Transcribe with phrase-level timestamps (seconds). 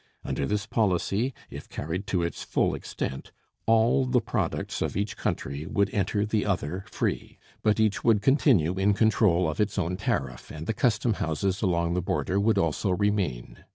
[0.25, 3.31] Under this policy, if carried to its full extent,
[3.67, 8.73] all the products of each country would enter the other free, but each would continue
[8.79, 13.63] in control of its own tariff, and the customhouses along the border would also remain.